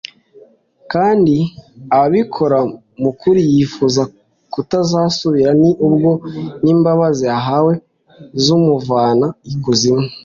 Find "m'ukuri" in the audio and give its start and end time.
3.01-3.41